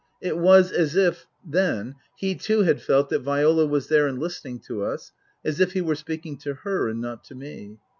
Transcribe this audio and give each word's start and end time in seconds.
It 0.19 0.35
was 0.35 0.71
as 0.71 0.95
if 0.95 1.27
then 1.45 1.93
he 2.17 2.33
too 2.33 2.63
had 2.63 2.81
felt 2.81 3.09
that 3.09 3.19
Viola 3.21 3.67
was 3.67 3.87
there 3.87 4.07
and 4.07 4.17
listening 4.17 4.57
to 4.61 4.83
us, 4.83 5.11
as 5.45 5.59
if 5.59 5.73
he 5.73 5.81
were 5.81 5.93
speaking 5.93 6.37
to 6.39 6.55
her 6.55 6.89
and 6.89 6.99
not 6.99 7.23
to 7.25 7.35
me. 7.35 7.77